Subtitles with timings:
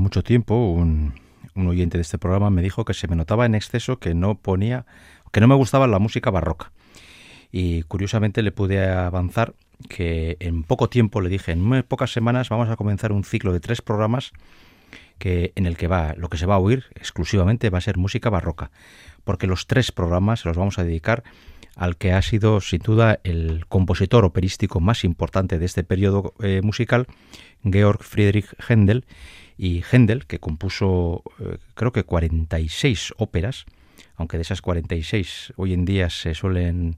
[0.00, 1.14] mucho tiempo un,
[1.54, 4.86] oyente de este programa me dijo que se me notaba en exceso que no ponía,
[5.32, 6.72] que no me gustaba la música barroca.
[7.50, 9.54] Y curiosamente le pude avanzar
[9.88, 13.52] que en poco tiempo le dije, en muy pocas semanas vamos a comenzar un ciclo
[13.52, 14.32] de tres programas
[15.18, 17.98] que en el que va lo que se va a oír exclusivamente va a ser
[17.98, 18.70] música barroca,
[19.24, 21.22] porque los tres programas se los vamos a dedicar
[21.76, 26.60] al que ha sido sin duda el compositor operístico más importante de este periodo eh,
[26.62, 27.06] musical,
[27.64, 29.04] Georg Friedrich Händel,
[29.62, 33.64] y Händel, que compuso eh, creo que 46 óperas,
[34.16, 36.96] aunque de esas 46 hoy en día se suelen,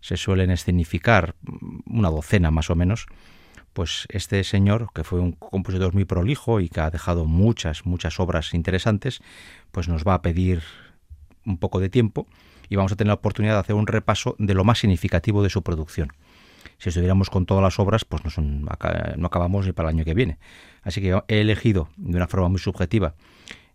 [0.00, 1.36] se suelen escenificar
[1.86, 3.06] una docena más o menos,
[3.74, 8.18] pues este señor, que fue un compositor muy prolijo y que ha dejado muchas, muchas
[8.18, 9.20] obras interesantes,
[9.70, 10.64] pues nos va a pedir
[11.46, 12.26] un poco de tiempo
[12.68, 15.50] y vamos a tener la oportunidad de hacer un repaso de lo más significativo de
[15.50, 16.08] su producción.
[16.78, 20.14] Si estuviéramos con todas las obras, pues no, no acabamos ni para el año que
[20.14, 20.38] viene.
[20.82, 23.14] Así que he elegido de una forma muy subjetiva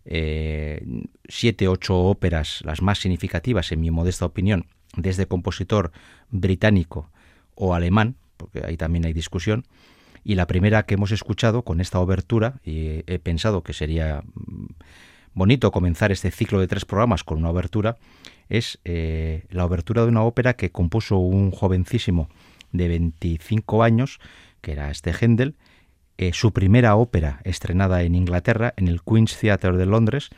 [0.08, 0.86] eh,
[1.28, 4.66] siete, ocho óperas, las más significativas, en mi modesta opinión,
[4.96, 5.90] desde este compositor
[6.30, 7.10] británico
[7.56, 9.64] o alemán, porque ahí también hay discusión,
[10.22, 14.22] y la primera que hemos escuchado con esta obertura, y he pensado que sería
[15.34, 17.96] bonito comenzar este ciclo de tres programas con una obertura
[18.48, 22.28] es eh, la obertura de una ópera que compuso un jovencísimo
[22.70, 24.20] de 25 años,
[24.60, 25.56] que era este Händel,
[26.18, 30.30] eh, su primera ópera estrenada en Inglaterra, en el Queen's Theatre de Londres,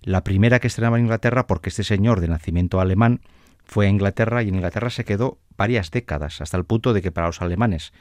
[0.00, 3.20] la primera que estrenaba en Inglaterra porque este señor de nacimiento alemán
[3.64, 7.12] fue a Inglaterra y en Inglaterra se quedó varias décadas, hasta el punto de que
[7.12, 7.92] para los alemanes,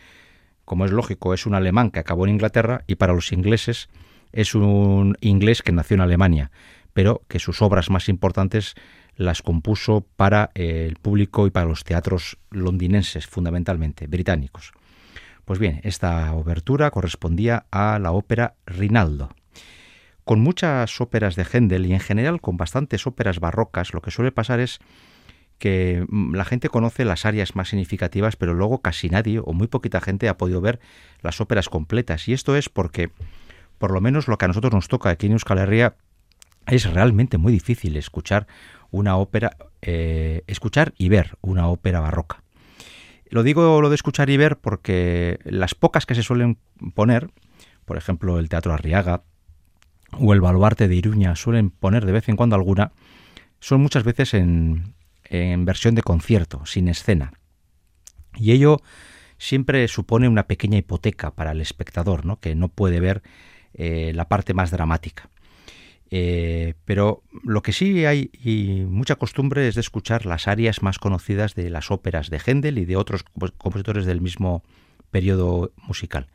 [0.64, 3.90] como es lógico, es un alemán que acabó en Inglaterra y para los ingleses
[4.32, 6.52] es un inglés que nació en Alemania,
[6.94, 8.76] pero que sus obras más importantes
[9.16, 14.72] las compuso para el público y para los teatros londinenses, fundamentalmente, británicos.
[15.48, 19.30] Pues bien, esta obertura correspondía a la ópera Rinaldo.
[20.26, 24.34] Con muchas óperas de Händel y en general con bastantes óperas barrocas, lo que suele
[24.34, 24.80] pasar es
[25.58, 29.68] que mm, la gente conoce las áreas más significativas, pero luego casi nadie o muy
[29.68, 30.82] poquita gente ha podido ver
[31.22, 32.28] las óperas completas.
[32.28, 33.12] Y esto es porque,
[33.78, 35.96] por lo menos lo que a nosotros nos toca aquí en Euskal Herria,
[36.66, 38.48] es realmente muy difícil escuchar
[38.92, 42.44] una ópera, eh, escuchar y ver una ópera barroca.
[43.30, 46.58] Lo digo lo de escuchar y ver porque las pocas que se suelen
[46.94, 47.30] poner,
[47.86, 49.24] por ejemplo el Teatro Arriaga
[50.12, 52.92] o el Baluarte de Iruña suelen poner de vez en cuando alguna,
[53.60, 54.94] son muchas veces en,
[55.26, 57.34] en versión de concierto, sin escena.
[58.36, 58.82] Y ello
[59.38, 62.40] siempre supone una pequeña hipoteca para el espectador, ¿no?
[62.40, 63.24] que no puede ver
[63.74, 65.30] eh, la parte más dramática.
[66.10, 71.00] Eh, pero lo que sí hay y mucha costumbre es de escuchar las arias más
[71.00, 73.26] conocidas de las óperas de Händel y de otros
[73.58, 74.64] compositores del mismo
[75.12, 76.28] periodo musical.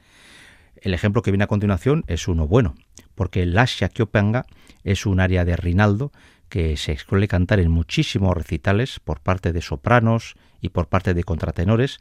[0.77, 2.75] El ejemplo que viene a continuación es uno bueno,
[3.15, 4.45] porque Lascia Kiopanga
[4.85, 6.13] es un aria de Rinaldo
[6.49, 11.25] que se suele cantar en muchísimos recitales por parte de sopranos y por parte de
[11.25, 11.99] contratenores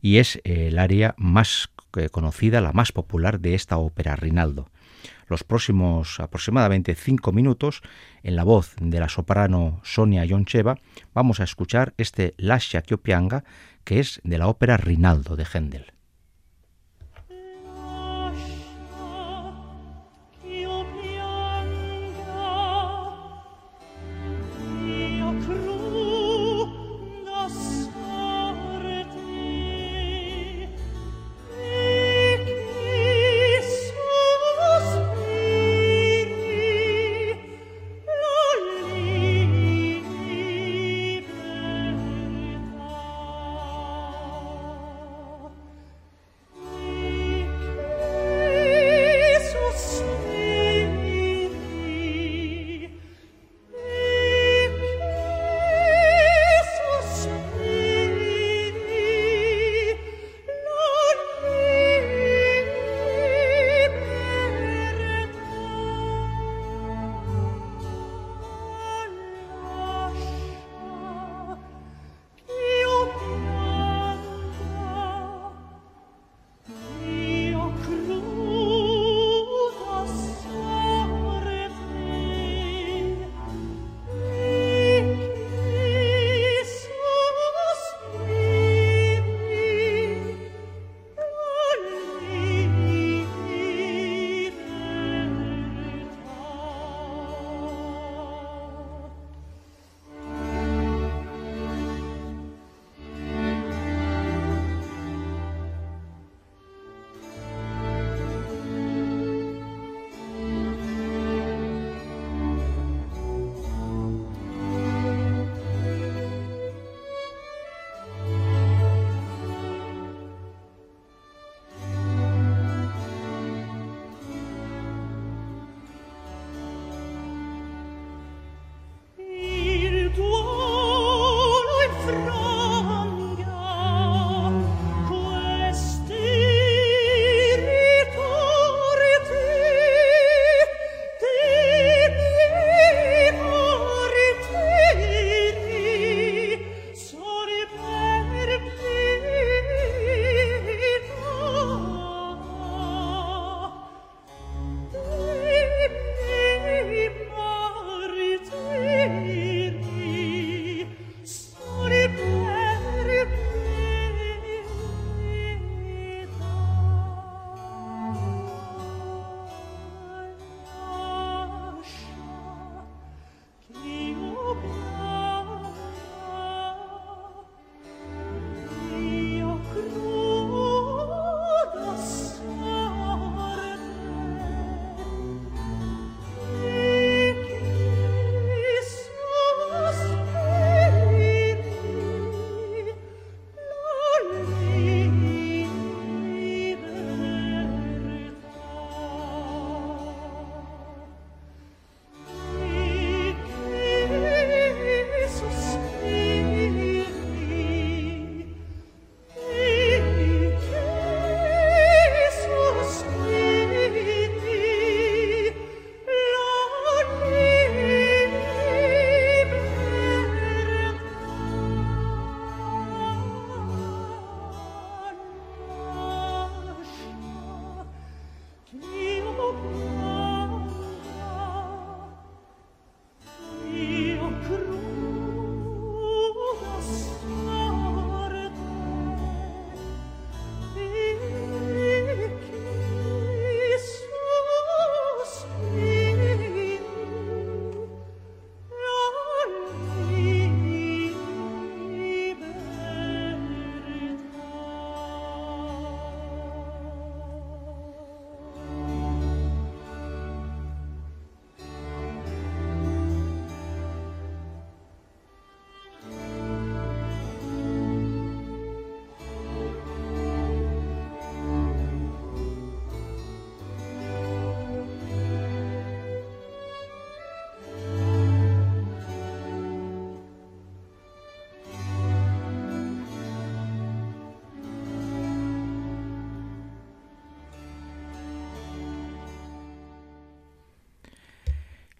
[0.00, 4.70] y es el aria más eh, conocida, la más popular de esta ópera Rinaldo
[5.26, 7.82] los próximos aproximadamente cinco minutos,
[8.22, 10.78] en la voz de la soprano Sonia Yoncheva,
[11.14, 13.44] vamos a escuchar este Lascia Kiopianga,
[13.84, 15.93] que es de la ópera Rinaldo de Händel.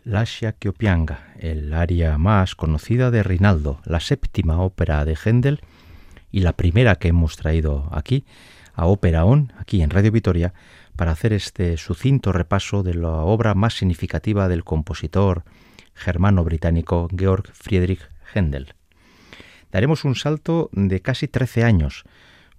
[0.05, 0.27] La
[0.59, 5.63] Kiopianga, el área más conocida de Rinaldo, la séptima ópera de Händel
[6.31, 8.27] y la primera que hemos traído aquí,
[8.75, 10.53] a Ópera On, aquí en Radio Vitoria,
[10.95, 15.43] para hacer este sucinto repaso de la obra más significativa del compositor
[15.95, 18.75] germano-británico Georg Friedrich Händel.
[19.73, 22.05] Daremos un salto de casi 13 años,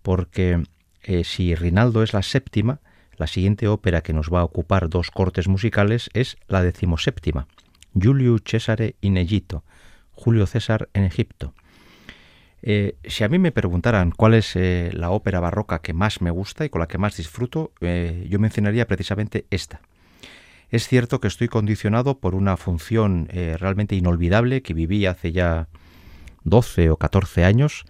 [0.01, 0.63] porque
[1.03, 2.79] eh, si Rinaldo es la séptima,
[3.17, 7.47] la siguiente ópera que nos va a ocupar dos cortes musicales es la decimoséptima,
[7.93, 9.63] Julio Cesare in Egitto,
[10.11, 11.53] Julio César en Egipto.
[12.61, 16.31] Eh, si a mí me preguntaran cuál es eh, la ópera barroca que más me
[16.31, 19.81] gusta y con la que más disfruto, eh, yo mencionaría precisamente esta.
[20.71, 25.67] Es cierto que estoy condicionado por una función realmente inolvidable que viví hace ya
[26.43, 27.85] 12 o 14 años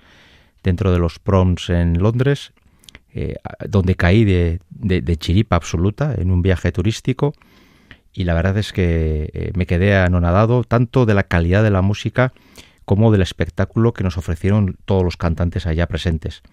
[0.61, 2.51] dentro de los proms en Londres
[3.17, 3.35] eh,
[3.69, 4.59] donde caí de,
[5.17, 7.33] chiripa absoluta en un viaje turístico
[8.11, 11.81] y la verdad es que eh, me quedé anonadado tanto de la calidad de la
[11.81, 12.33] música
[12.83, 16.43] como del espectáculo que nos ofrecieron todos los cantantes allá presentes.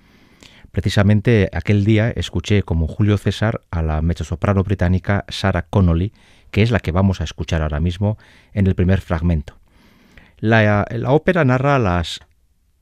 [0.71, 6.12] Precisamente aquel día escuché como Julio César a la mezzosoprano británica Sarah Connolly,
[6.52, 8.19] que es la que vamos a escuchar ahora mismo
[8.54, 9.59] en el primer fragmento.
[10.38, 12.21] La, la ópera narra las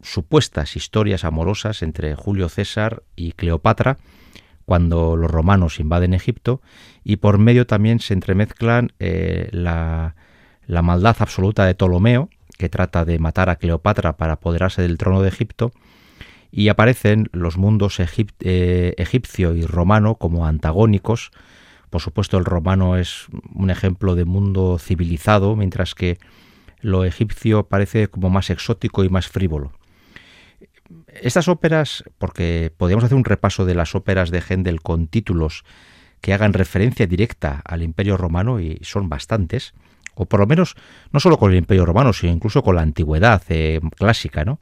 [0.02, 3.98] supuestas historias amorosas entre Julio César y Cleopatra
[4.70, 6.60] cuando los romanos invaden Egipto
[7.02, 10.14] y por medio también se entremezclan eh, la,
[10.68, 15.28] maldad absoluta de Ptolomeo que trata de matar a Cleopatra para apoderarse del trono de
[15.28, 15.72] Egipto
[16.52, 21.32] y aparecen los mundos eh, egipcio y romano como antagónicos.
[21.90, 26.18] Por supuesto, el romano es un ejemplo de mundo civilizado, mientras que
[26.80, 29.72] lo egipcio parece como más exótico y más frívolo.
[31.22, 35.64] Estas óperas, porque podríamos hacer un repaso de las óperas de Händel con títulos
[36.20, 39.74] que hagan referencia directa al Imperio Romano, y son bastantes,
[40.14, 40.76] o por lo menos
[41.12, 44.58] no solo con el Imperio Romano, sino incluso con la antigüedad eh, clásica, ¿no?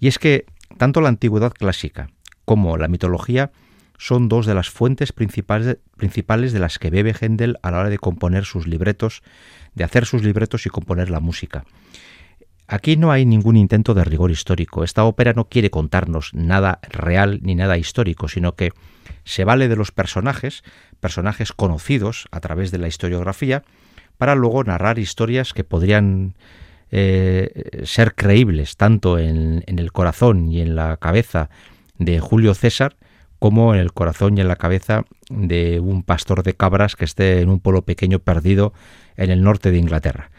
[0.00, 2.10] Y es que tanto la antigüedad clásica
[2.44, 3.52] como la mitología
[3.98, 7.88] son dos de las fuentes principales, principales de las que bebe Händel a la hora
[7.88, 9.22] de componer sus libretos,
[9.74, 11.64] de hacer sus libretos y componer la música.
[12.72, 14.82] Aquí no hay ningún intento de rigor histórico.
[14.82, 18.72] Esta ópera no quiere contarnos nada real ni nada histórico, sino que
[19.24, 20.64] se vale de los personajes,
[20.98, 23.62] personajes conocidos a través de la historiografía,
[24.16, 26.34] para luego narrar historias que podrían
[26.90, 31.50] eh, ser creíbles tanto en, en, el corazón y en la cabeza
[31.98, 32.96] de Julio César
[33.38, 37.42] como en el corazón y en la cabeza de un pastor de cabras que esté
[37.42, 38.72] en un pueblo pequeño perdido
[39.18, 40.30] en el norte de Inglaterra.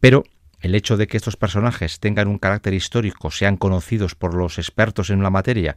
[0.00, 0.24] Pero
[0.64, 5.10] el hecho de que estos personajes tengan un carácter histórico, sean conocidos por los expertos
[5.10, 5.76] en la materia,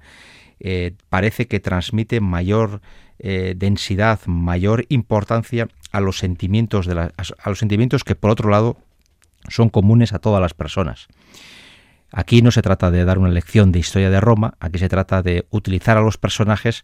[0.62, 2.80] eh, parece que transmite mayor
[3.20, 8.78] eh, densidad, mayor importancia a los sentimientos de a los sentimientos que por otro lado
[9.50, 11.08] son comunes a todas las personas.
[12.10, 15.22] Aquí no se trata de dar una lección de historia de Roma, aquí se trata
[15.22, 16.84] de utilizar a los personajes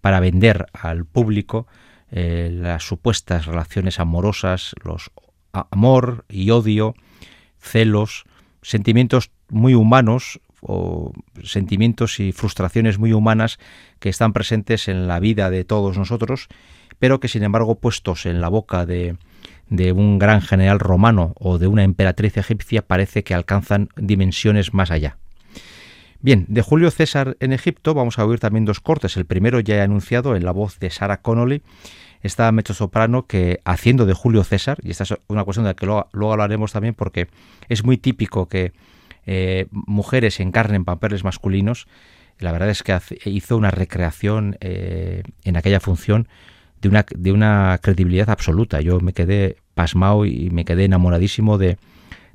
[0.00, 1.66] para vender al público
[2.12, 5.10] eh, las supuestas relaciones amorosas, los
[5.52, 6.94] amor y odio,
[7.62, 8.24] celos,
[8.60, 13.58] sentimientos muy humanos o sentimientos y frustraciones muy humanas
[13.98, 16.48] que están presentes en la vida de todos nosotros,
[16.98, 19.16] pero que sin embargo puestos en la boca de,
[19.68, 24.90] de un gran general romano o de una emperatriz egipcia parece que alcanzan dimensiones más
[24.90, 25.16] allá.
[26.20, 29.16] Bien, de Julio César en Egipto vamos a oír también dos cortes.
[29.16, 31.62] El primero ya he anunciado en la voz de Sarah Connolly,
[32.22, 35.86] esta soprano que haciendo de Julio César, y esta es una cuestión de la que
[35.86, 37.28] luego, hablaremos también porque
[37.68, 38.72] es muy típico que
[39.26, 41.86] eh, mujeres encarnen papeles masculinos,
[42.38, 46.28] la verdad es que hizo una recreación eh, en aquella función
[46.80, 48.80] de una, de una credibilidad absoluta.
[48.80, 51.78] Yo me quedé pasmado y me quedé enamoradísimo de,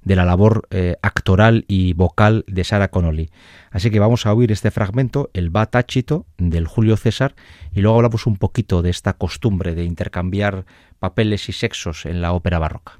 [0.07, 3.29] de la labor eh, actoral y vocal de Sarah Connolly.
[3.71, 7.35] Así que vamos a oír este fragmento, el va táchito del Julio César,
[7.73, 10.65] y luego hablamos un poquito de esta costumbre de intercambiar
[10.99, 12.99] papeles y sexos en la ópera barroca.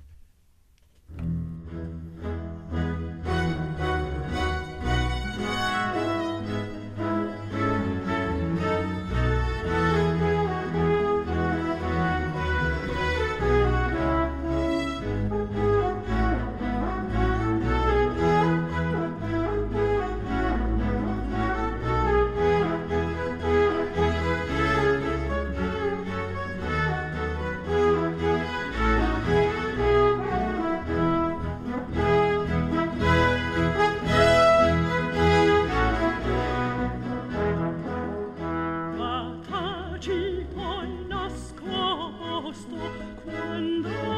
[40.54, 42.76] poi nascosto
[43.24, 44.17] quando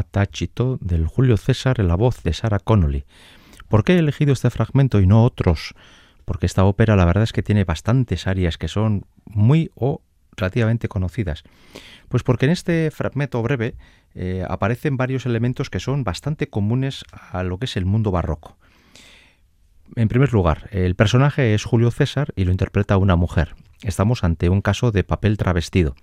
[0.00, 3.04] Batachito del Julio César en la voz de Sarah Connolly.
[3.68, 5.74] ¿Por qué he elegido este fragmento y no otros?
[6.24, 10.00] Porque esta ópera la verdad es que tiene bastantes áreas que son muy o
[10.38, 11.44] relativamente conocidas.
[12.08, 13.74] Pues porque en este fragmento breve
[14.14, 18.56] eh, aparecen varios elementos que son bastante comunes a lo que es el mundo barroco.
[19.96, 23.54] En primer lugar, el personaje es Julio César y lo interpreta una mujer.
[23.82, 25.94] Estamos ante un caso de papel travestido.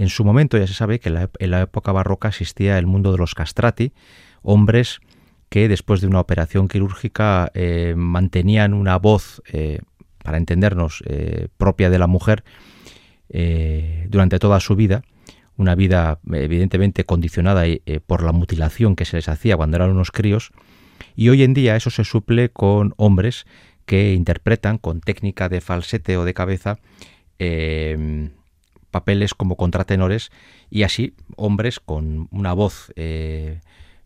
[0.00, 3.18] En su momento ya se sabe que en la época barroca existía el mundo de
[3.18, 3.92] los castrati,
[4.40, 5.00] hombres
[5.50, 9.80] que después de una operación quirúrgica eh, mantenían una voz, eh,
[10.24, 12.44] para entendernos, eh, propia de la mujer
[14.08, 15.02] durante toda su vida,
[15.58, 17.64] una vida evidentemente condicionada
[18.06, 20.50] por la mutilación que se les hacía cuando eran unos críos,
[21.14, 23.44] y hoy en día eso se suple con hombres
[23.84, 26.78] que interpretan con técnica de falsete o de cabeza
[28.90, 30.30] papeles como contratenores
[30.70, 33.60] y así hombres con una voz eh,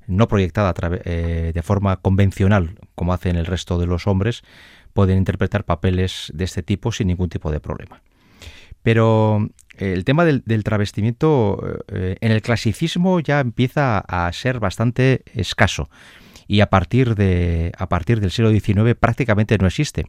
[0.06, 4.42] no proyectada eh, de forma convencional como hacen el resto de los hombres
[4.92, 8.02] pueden interpretar papeles de este tipo sin ningún tipo de problema.
[8.82, 15.88] Pero eh, el tema del, travestimiento en el clasicismo ya empieza a ser bastante escaso
[16.46, 20.06] y a partir, de, a partir del siglo XIX prácticamente no existe.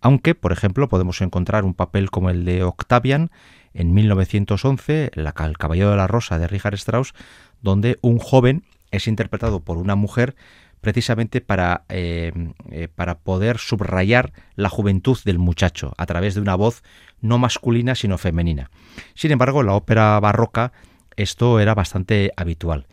[0.00, 3.30] Aunque, por ejemplo, podemos encontrar un papel como el de Octavian
[3.74, 7.12] en 1911, El Caballero de la Rosa de Richard Strauss,
[7.60, 10.36] donde un joven es interpretado por una mujer
[10.80, 12.32] precisamente para, eh,
[12.70, 16.82] eh, para poder subrayar la juventud del muchacho a través de una voz
[17.20, 18.70] no masculina sino femenina.
[19.14, 20.72] Sin embargo, en la ópera barroca
[21.16, 22.86] esto era bastante habitual.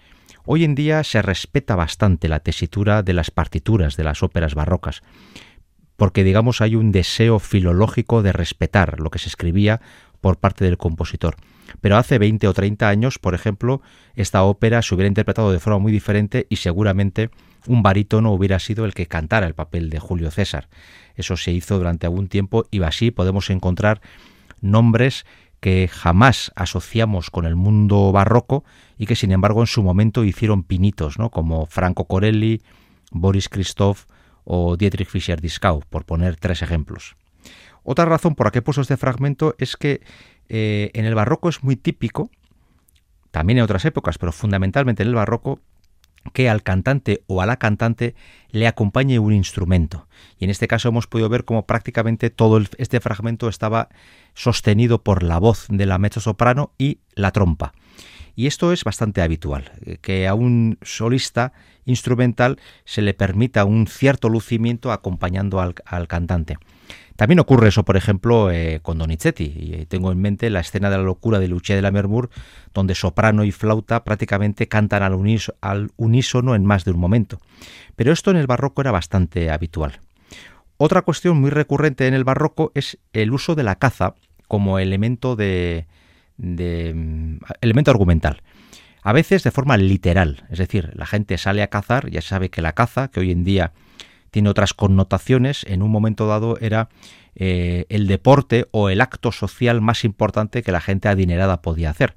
[0.45, 5.01] Hoy en día se respeta bastante la tesitura de las partituras de las óperas barrocas,
[6.01, 9.81] porque digamos hay un deseo filológico de respetar lo que se escribía
[10.19, 11.35] por parte del compositor.
[11.79, 13.83] Pero hace 20 o 30 años, por ejemplo,
[14.15, 17.29] esta ópera se hubiera interpretado de forma muy diferente y seguramente
[17.67, 20.69] un barítono hubiera sido el que cantara el papel de Julio César.
[21.17, 24.01] Eso se hizo durante algún tiempo y así podemos encontrar
[24.59, 25.27] nombres
[25.59, 28.63] que jamás asociamos con el mundo barroco
[28.97, 31.29] y que sin embargo en su momento hicieron pinitos, ¿no?
[31.29, 32.63] como Franco Corelli,
[33.11, 34.05] Boris Christoph
[34.43, 37.15] o Dietrich Fischer-Dieskau, por poner tres ejemplos.
[37.83, 40.01] Otra razón por la que he puesto este fragmento es que
[40.49, 42.29] eh, en el barroco es muy típico,
[43.31, 45.59] también en otras épocas, pero fundamentalmente en el barroco,
[46.33, 48.15] que al cantante o a la cantante
[48.51, 50.07] le acompañe un instrumento.
[50.37, 53.89] Y en este caso hemos podido ver cómo prácticamente todo este fragmento estaba
[54.35, 57.73] sostenido por la voz de la mezzo-soprano y la trompa.
[58.35, 61.53] Y esto es bastante habitual, eh, que a un solista
[61.85, 66.57] instrumental se le permita un cierto lucimiento acompañando al cantante.
[67.21, 69.53] También ocurre eso, por ejemplo, eh, con Donizetti.
[69.55, 72.31] Eh, tengo en mente la escena de la locura de Lucia de la Mermur,
[72.73, 75.13] donde soprano y flauta prácticamente cantan al
[75.97, 77.39] unísono en más de un momento.
[77.95, 79.99] Pero esto en el barroco era bastante habitual.
[80.77, 84.15] Otra cuestión muy recurrente en el barroco es el uso de la caza
[84.47, 85.85] como elemento de,
[86.41, 88.41] de mm, elemento argumental.
[89.03, 92.61] A veces de forma literal, es decir, la gente sale a cazar, ya sabe que
[92.61, 93.71] la caza, que hoy en día
[94.29, 95.65] tiene otras connotaciones.
[95.67, 96.89] En un momento dado era
[97.35, 102.15] eh, el deporte o el acto social más importante que la gente adinerada podía hacer.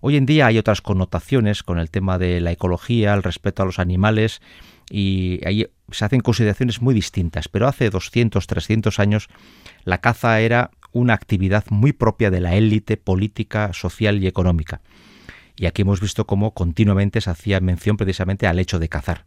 [0.00, 3.66] Hoy en día hay otras connotaciones con el tema de la ecología, el respeto a
[3.66, 4.42] los animales
[4.90, 9.28] y ahí se hacen consideraciones muy distintas, pero hace 200, 300 años
[9.84, 14.80] la caza era una actividad muy propia de la élite política, social y económica.
[15.56, 19.24] Y aquí hemos visto cómo continuamente se hacía mención precisamente al hecho de cazar.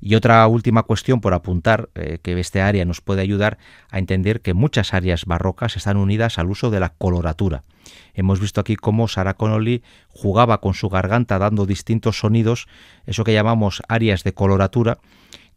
[0.00, 3.58] Y otra última cuestión por apuntar, eh, que este área nos puede ayudar
[3.90, 7.64] a entender que muchas áreas barrocas están unidas al uso de la coloratura.
[8.12, 12.66] Hemos visto aquí cómo Sarah Connolly jugaba con su garganta dando distintos sonidos,
[13.06, 14.98] eso que llamamos áreas de coloratura,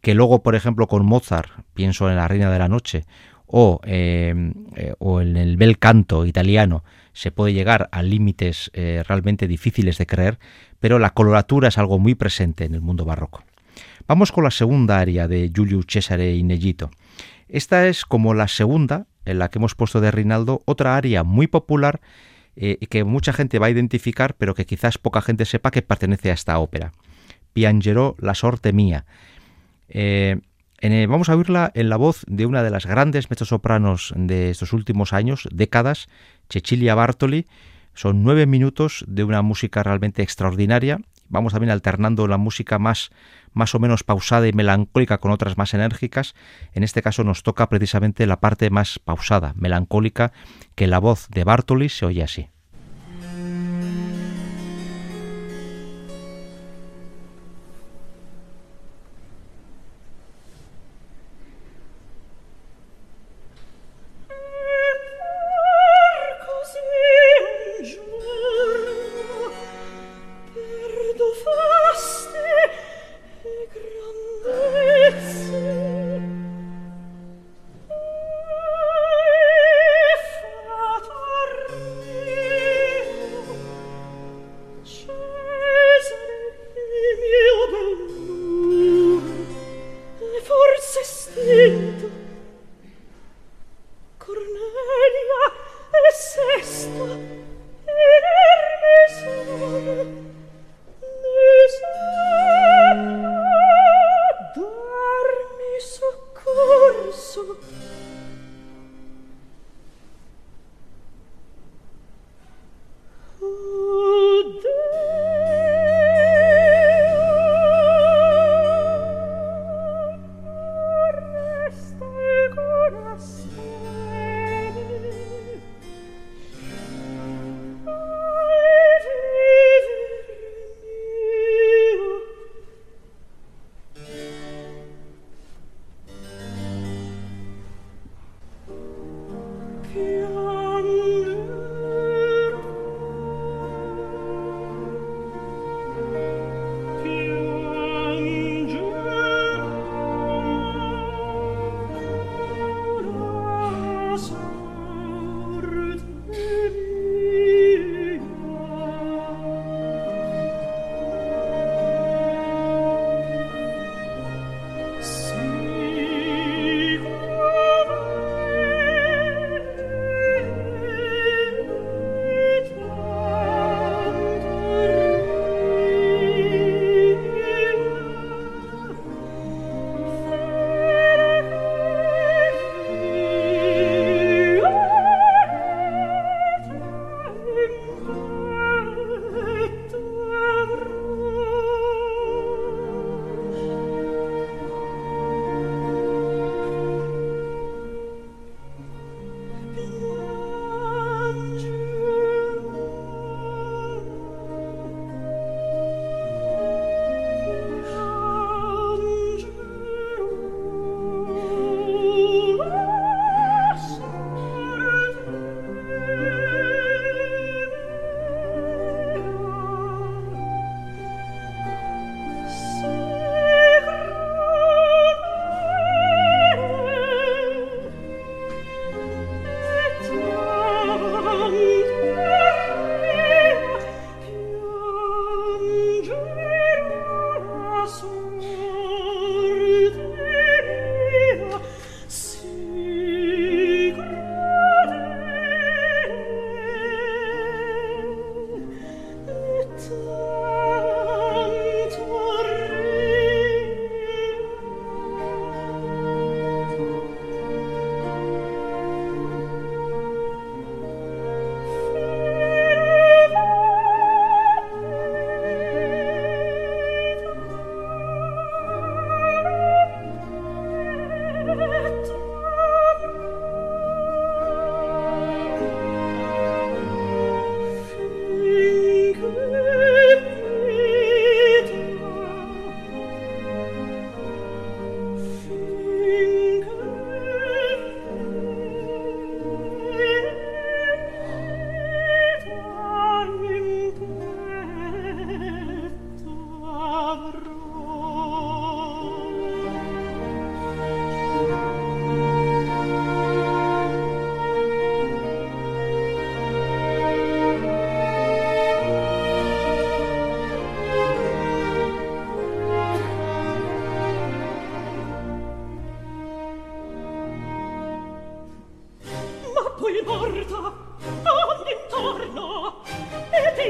[0.00, 3.04] que luego, por ejemplo, con Mozart, pienso en La Reina de la Noche,
[3.46, 9.48] o, eh, eh, o en el bel canto italiano, se puede llegar a límites realmente
[9.48, 10.38] difíciles de creer,
[10.78, 13.42] pero la coloratura es algo muy presente en el mundo barroco.
[14.06, 16.90] Vamos con la segunda área de Giulio Cesare Inellito.
[17.48, 21.46] Esta es como la segunda, en la que hemos puesto de Rinaldo, otra área muy
[21.46, 22.00] popular
[22.56, 26.30] eh, que mucha gente va a identificar, pero que quizás poca gente sepa que pertenece
[26.30, 26.92] a esta ópera.
[27.52, 29.06] Piangerò la sorte mía.
[29.88, 30.40] Eh,
[31.08, 35.12] vamos a oírla en la voz de una de las grandes mezzosopranos de estos últimos
[35.12, 36.08] años, décadas,
[36.48, 37.46] Cecilia Bartoli.
[37.94, 43.10] Son nueve minutos de una música realmente extraordinaria vamos también alternando la música más,
[43.52, 46.34] más o menos pausada y melancólica con otras más enérgicas.
[46.72, 50.32] En este caso nos toca precisamente la parte más pausada, melancólica,
[50.74, 52.48] que la voz de Bartoli se oye así.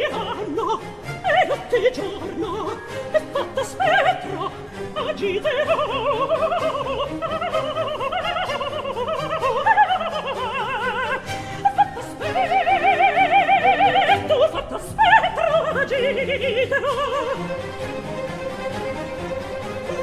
[0.05, 0.81] anno
[1.23, 2.79] e notte e giorno
[3.11, 4.51] è fatta spettro
[4.95, 5.77] agiterò
[11.69, 11.99] fatta
[13.59, 15.59] spettro fatta spettro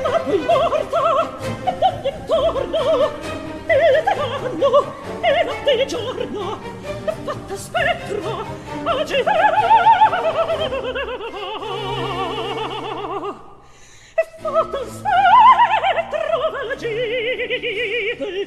[0.04, 1.04] ma poi morto
[1.66, 3.12] e d'ogni intorno
[3.68, 6.75] e d'anno e notte e giorno
[7.26, 8.46] fatta spettro.
[8.86, 9.58] Agitare
[14.14, 16.36] e fatta spettro
[16.72, 18.46] agitare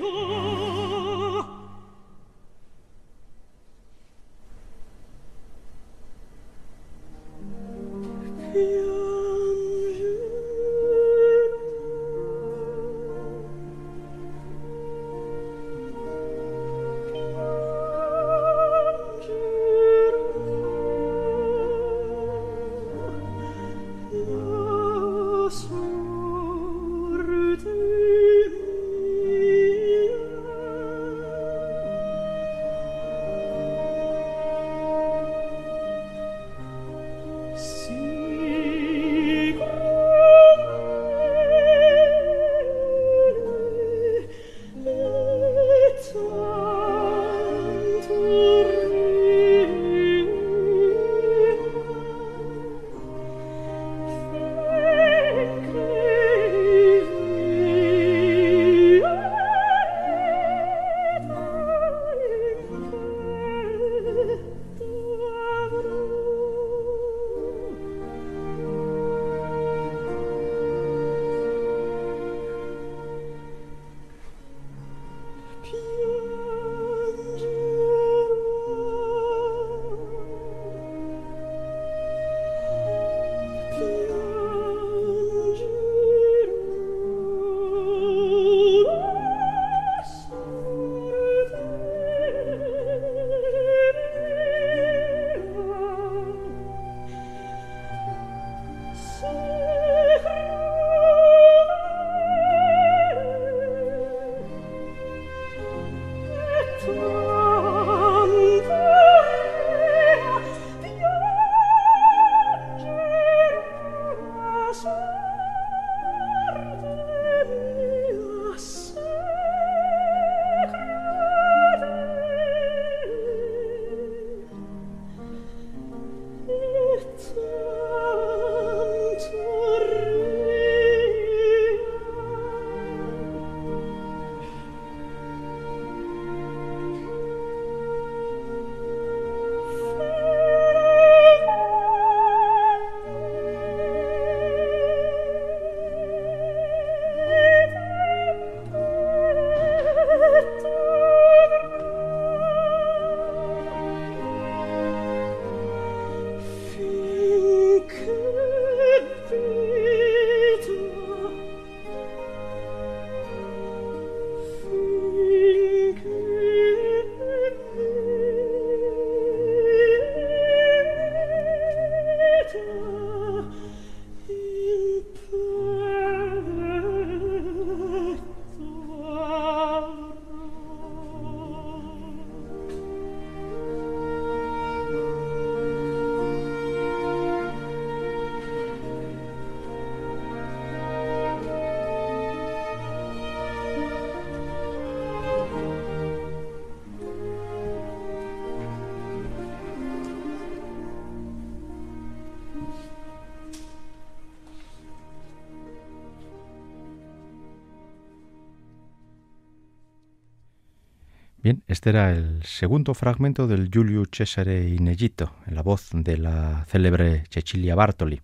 [211.69, 217.25] este era el segundo fragmento del Giulio Cesare Inegito, en la voz de la célebre
[217.29, 218.23] Cecilia Bartoli.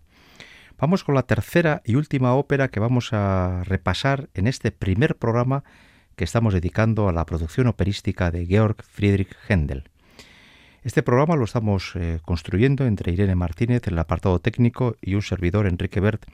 [0.78, 5.62] Vamos con la tercera y última ópera que vamos a repasar en este primer programa
[6.16, 9.90] que estamos dedicando a la producción operística de Georg Friedrich Händel.
[10.82, 15.66] Este programa lo estamos eh, construyendo entre Irene Martínez el apartado técnico y un servidor
[15.66, 16.24] Enrique Bert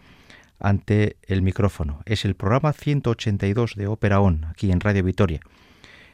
[0.61, 2.03] ante el micrófono.
[2.05, 5.41] Es el programa 182 de Ópera On, aquí en Radio Vitoria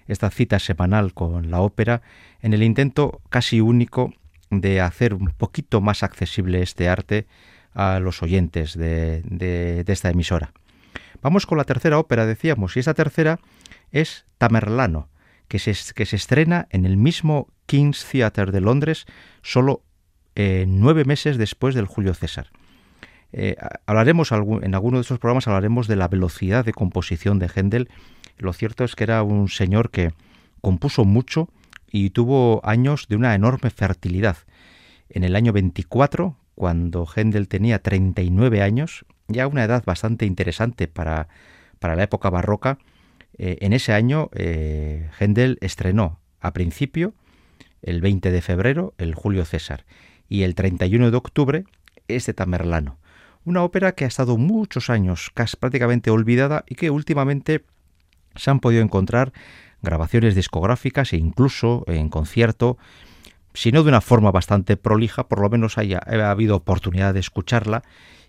[0.08, 2.02] esta cita semanal con la ópera
[2.40, 4.12] en el intento casi único
[4.50, 7.26] de hacer un poquito más accesible este arte
[7.74, 10.52] a los oyentes de, esta emisora.
[11.22, 13.40] Vamos con la tercera ópera, decíamos, y esta tercera
[13.90, 15.08] es Tamerlano,
[15.48, 19.06] que se, que se estrena en el mismo King's Theatre de Londres
[19.42, 19.82] solo
[20.34, 22.50] eh, nueve meses después del Julio César.
[23.32, 27.88] Eh, hablaremos en alguno de estos programas hablaremos de la velocidad de composición de Händel
[28.38, 30.12] lo cierto es que era un señor que
[30.60, 31.48] compuso mucho
[31.90, 34.36] y tuvo años de una enorme fertilidad.
[35.08, 41.28] En el año 24, cuando Händel tenía 39 años, ya una edad bastante interesante para,
[41.78, 42.78] para la época barroca,
[43.38, 47.14] eh, en ese año eh, Händel estrenó a principio,
[47.82, 49.84] el 20 de febrero, el Julio César,
[50.28, 51.64] y el 31 de octubre,
[52.08, 52.98] este Tamerlano.
[53.44, 57.64] Una ópera que ha estado muchos años casi prácticamente olvidada y que últimamente
[58.36, 59.32] se han podido encontrar
[59.82, 62.78] grabaciones discográficas e incluso en concierto,
[63.54, 67.20] si no de una forma bastante prolija, por lo menos haya, ha habido oportunidad de
[67.20, 67.82] escucharla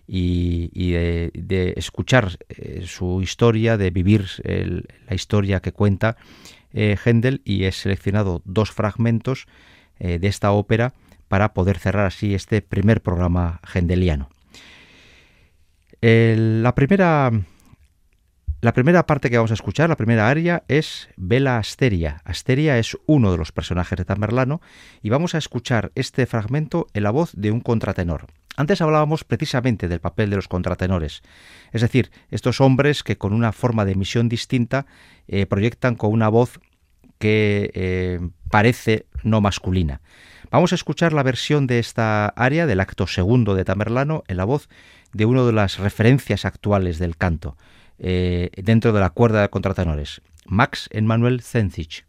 [0.06, 4.26] y, de, escuchar eh, su historia, de vivir
[5.06, 6.16] la historia que cuenta
[6.72, 9.46] eh, Händel y he seleccionado dos fragmentos
[9.98, 10.94] eh, de esta ópera
[11.28, 14.30] para poder cerrar así este primer programa hendeliano.
[16.00, 17.30] la primera
[18.60, 22.20] la primera parte que vamos a escuchar, la primera aria, es Vela Asteria.
[22.24, 24.60] Asteria es uno de los personajes de Tamerlano
[25.00, 28.26] y vamos a escuchar este fragmento en la voz de un contratenor.
[28.56, 31.22] Antes hablábamos precisamente del papel de los contratenores,
[31.70, 34.86] es decir, estos hombres que con una forma de emisión distinta
[35.28, 36.58] eh, proyectan con una voz
[37.18, 38.18] que eh,
[38.50, 40.00] parece no masculina.
[40.50, 44.44] Vamos a escuchar la versión de esta aria del acto segundo de Tamerlano en la
[44.44, 44.68] voz
[45.12, 47.56] de una de las referencias actuales del canto.
[47.98, 52.07] Eh, dentro de la cuerda de contratenores, Max Emanuel Zencich.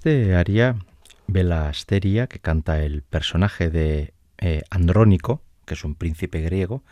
[0.00, 0.76] Este aria
[1.68, 6.82] Asteria, que canta el personaje de eh, Andrónico, que es un príncipe griego,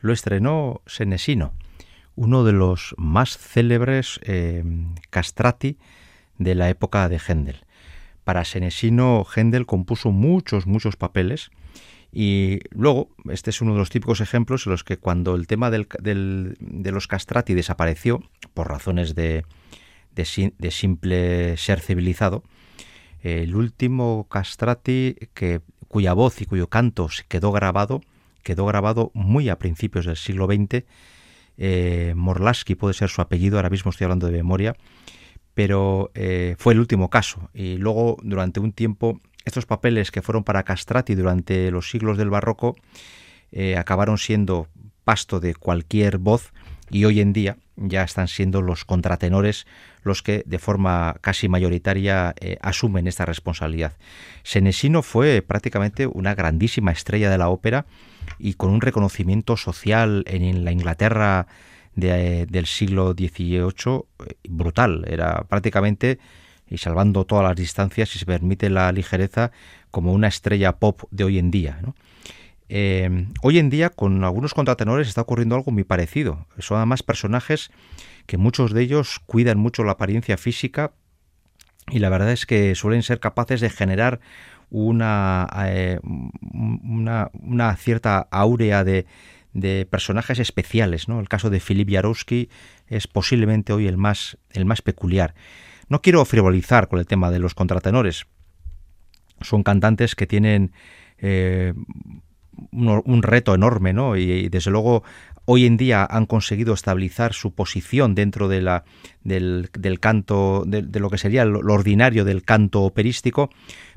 [0.00, 1.52] lo estrenó Senesino,
[2.14, 4.64] uno de los más célebres eh,
[5.10, 5.76] castrati
[6.38, 7.60] de la época de Händel.
[8.24, 11.50] Para Senesino, Händel compuso muchos, muchos papeles
[12.10, 15.70] y luego, este es uno de los típicos ejemplos en los que cuando el tema
[15.70, 18.22] de los castrati desapareció,
[18.54, 19.44] por razones de,
[20.16, 22.42] de, simple ser civilizado,
[23.22, 28.00] el último castrati que, cuya voz y cuyo canto se quedó grabado,
[28.42, 30.84] quedó grabado muy a principios del siglo XX,
[31.58, 34.76] eh, Morlaski puede ser su apellido, ahora mismo estoy hablando de memoria,
[35.54, 37.48] pero eh, fue el último caso.
[37.54, 42.30] Y luego, durante un tiempo, estos papeles que fueron para castrati durante los siglos del
[42.30, 42.76] barroco
[43.52, 44.68] eh, acabaron siendo
[45.04, 46.52] pasto de cualquier voz
[46.90, 49.66] y hoy en día ya están siendo los contratenores
[50.06, 53.96] los que de forma casi mayoritaria eh, asumen esta responsabilidad.
[54.42, 57.86] Senesino fue prácticamente una grandísima estrella de la ópera
[58.38, 61.46] y con un reconocimiento social en la Inglaterra
[61.94, 65.04] del siglo XVIII eh, brutal.
[65.08, 66.18] Era prácticamente,
[66.68, 69.50] y salvando todas las distancias, si se permite la ligereza,
[69.90, 71.80] como una estrella pop de hoy en día.
[72.68, 76.46] Eh, hoy en día con algunos contratenores está ocurriendo algo muy parecido.
[76.58, 77.70] Son además personajes
[78.26, 80.92] que muchos de ellos cuidan mucho la apariencia física
[81.88, 84.20] y la verdad es que suelen ser capaces de generar
[84.70, 89.06] una, eh, una, cierta áurea de,
[89.52, 91.08] de, personajes especiales.
[91.08, 91.20] ¿no?
[91.20, 92.48] El caso de Filip Jarowski
[92.88, 95.34] es posiblemente hoy el más, el más peculiar.
[95.88, 98.26] No quiero frivolizar con el tema de los contratenores.
[99.40, 100.72] Son cantantes que tienen
[101.18, 101.74] eh,
[102.72, 104.16] un, reto enorme, ¿no?
[104.16, 105.02] Y, desde luego
[105.44, 108.84] hoy en día han conseguido estabilizar su posición dentro de la,
[109.22, 113.50] del, canto, de, lo que sería lo, ordinario del canto operístico,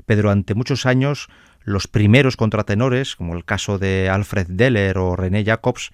[0.06, 1.28] pero durante muchos años
[1.62, 5.90] los primeros contratenores, como el caso de Alfred Deller o René Jacobs,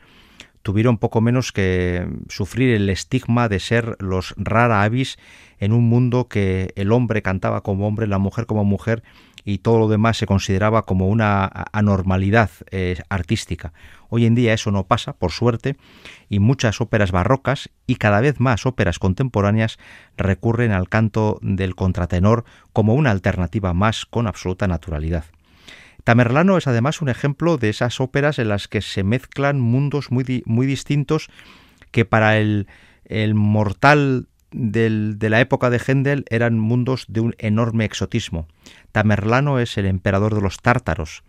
[0.62, 5.16] tuvieron poco menos que sufrir el estigma de ser los rara avis
[5.58, 9.02] en un mundo que el hombre cantaba como hombre, la mujer como mujer
[9.46, 13.72] y todo lo demás se consideraba como una anormalidad eh, artística.
[14.08, 15.76] Hoy en día eso no pasa, por suerte,
[16.28, 19.78] y muchas óperas barrocas y cada vez más óperas contemporáneas
[20.16, 25.24] recurren al canto del contratenor como una alternativa más con absoluta naturalidad.
[26.02, 30.42] Tamerlano es además un ejemplo de esas óperas en las que se mezclan mundos muy,
[30.44, 31.28] muy distintos
[31.92, 32.66] que para el,
[33.04, 34.26] el mortal
[34.56, 38.48] de la época de Händel eran mundos de un enorme exotismo.
[38.90, 41.22] Tamerlano es el emperador de los tártaros.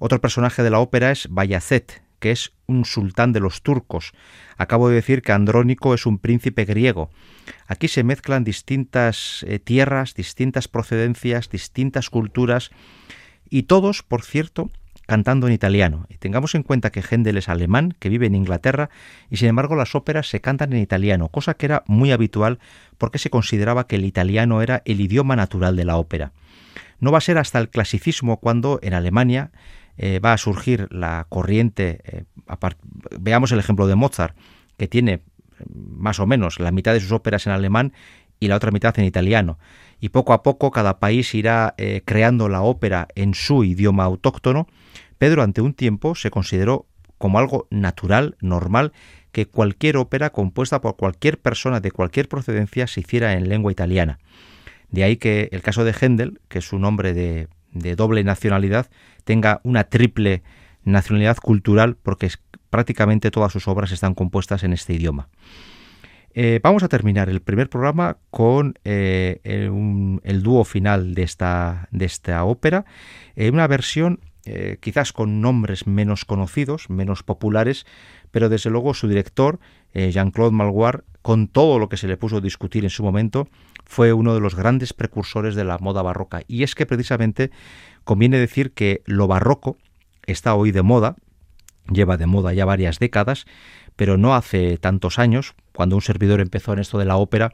[0.00, 4.12] Otro personaje de la ópera es Bayazet, que es un sultán de los turcos.
[4.56, 7.10] Acabo de decir que Andrónico es un príncipe griego.
[7.68, 12.70] Aquí se mezclan distintas eh, tierras, distintas procedencias, distintas culturas,
[13.48, 14.70] y todos, por cierto,
[15.06, 16.06] cantando en italiano.
[16.08, 18.90] Y tengamos en cuenta que Händel es alemán, que vive en Inglaterra,
[19.30, 22.58] y sin embargo las óperas se cantan en italiano, cosa que era muy habitual
[22.98, 26.32] porque se consideraba que el italiano era el idioma natural de la ópera.
[27.00, 29.50] No va a ser hasta el clasicismo cuando en Alemania
[29.96, 32.24] eh, va a surgir la corriente, eh,
[33.18, 34.36] veamos el ejemplo de Mozart,
[34.76, 35.22] que tiene
[35.68, 37.92] más o menos la mitad de sus óperas en alemán
[38.40, 39.58] y la otra mitad en italiano.
[40.04, 44.66] Y poco a poco cada país irá eh, creando la ópera en su idioma autóctono,
[45.16, 46.84] pero durante un tiempo se consideró
[47.16, 48.92] como algo natural, normal,
[49.32, 54.18] que cualquier ópera compuesta por cualquier persona de cualquier procedencia se hiciera en lengua italiana.
[54.90, 57.48] De ahí que el caso de Händel, que es un hombre de,
[57.96, 58.90] doble nacionalidad,
[59.24, 60.42] tenga una triple
[60.84, 62.28] nacionalidad cultural porque
[62.68, 65.30] prácticamente todas sus obras están compuestas en este idioma.
[66.36, 72.06] Eh, vamos a terminar el primer programa con eh, el, dúo final de esta, de
[72.06, 72.84] esta ópera,
[73.36, 74.20] eh, una versión
[74.80, 77.86] quizás con nombres menos conocidos, menos populares,
[78.30, 79.58] pero desde luego su director,
[79.94, 83.48] Jean-Claude Malguard, con todo lo que se le puso a discutir en su momento,
[83.86, 86.42] fue uno de los grandes precursores de la moda barroca.
[86.46, 87.52] Y es que precisamente
[88.04, 89.78] conviene decir que lo barroco
[90.26, 91.16] está hoy de moda,
[91.90, 93.46] lleva de moda ya varias décadas,
[93.96, 97.52] pero no hace tantos años, cuando un servidor empezó en esto de la ópera,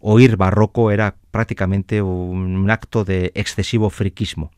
[0.00, 4.50] oír barroco era prácticamente un acto de excesivo friquismo.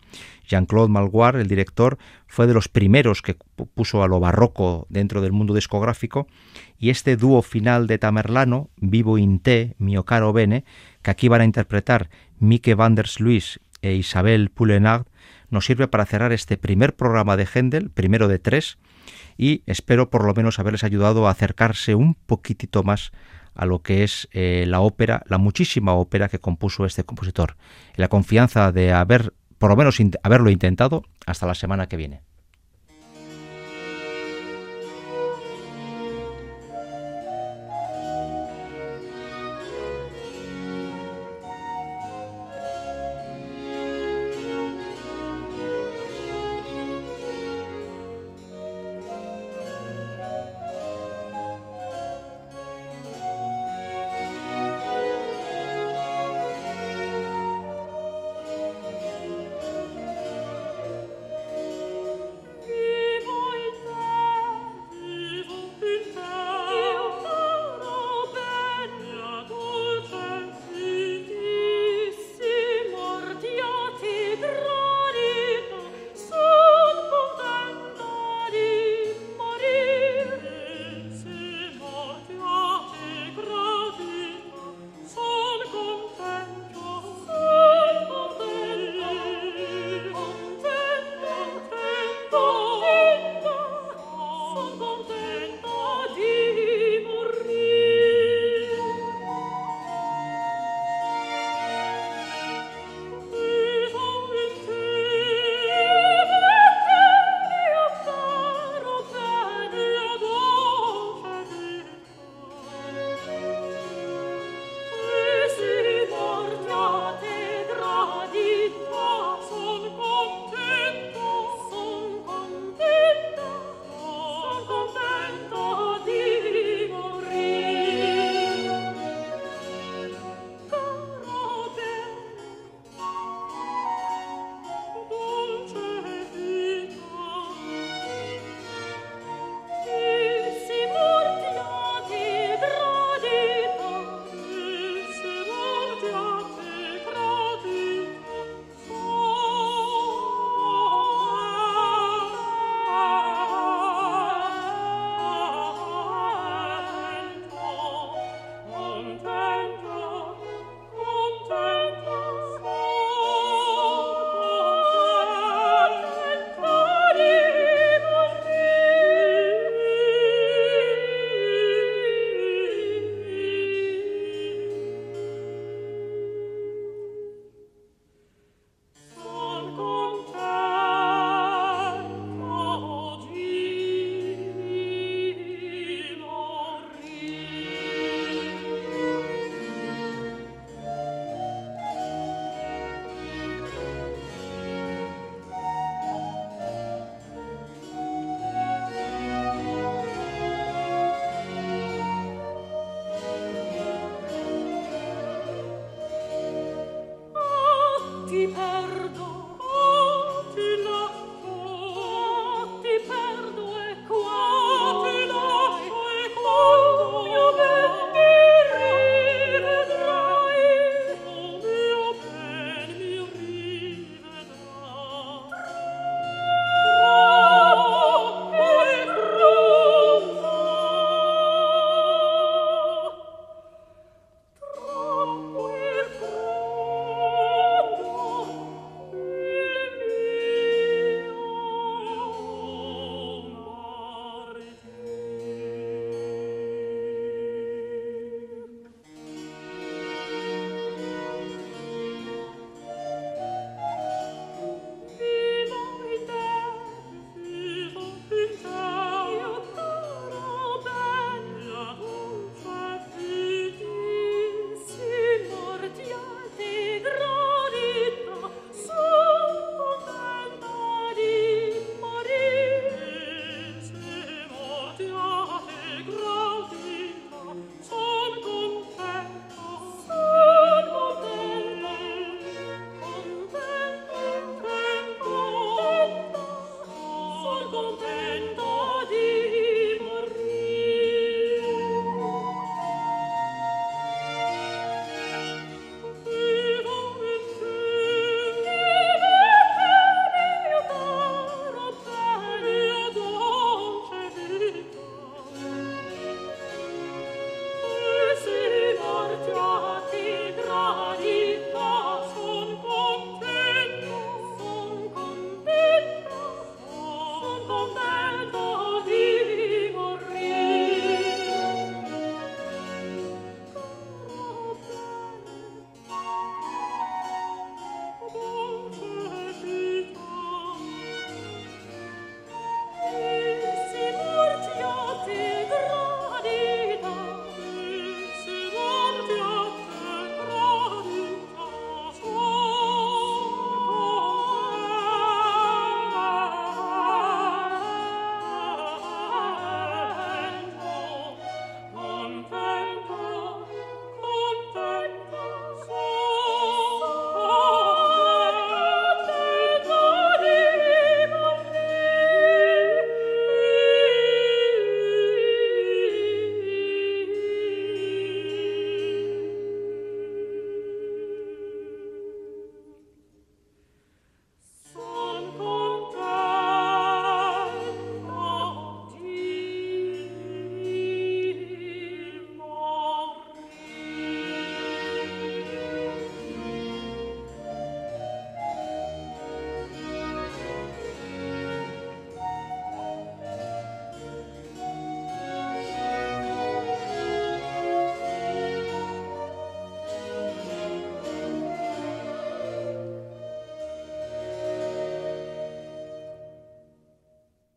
[0.46, 3.36] Jean-Claude Malguard, el director, fue de los primeros que
[3.74, 6.26] puso a lo barroco dentro del mundo discográfico
[6.78, 10.64] y este dúo final de Tamerlano, Vivo in te, mio caro bene,
[11.02, 15.06] que aquí van a interpretar Mike van der Sluis e Isabel Poulenard,
[15.50, 18.78] nos sirve para cerrar este primer programa de Händel, primero de tres,
[19.36, 23.12] y espero por lo menos haberles ayudado a acercarse un poquitito más
[23.54, 27.56] a lo que es eh, la ópera, la muchísima ópera que compuso este compositor.
[27.96, 32.22] La confianza de haber, por lo menos, haberlo intentado hasta la semana que viene.